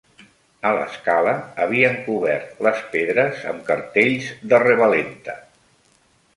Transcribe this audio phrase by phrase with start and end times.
[0.69, 1.33] A l'escala,
[1.65, 5.41] havien cobert les pedres am cartells de revalenta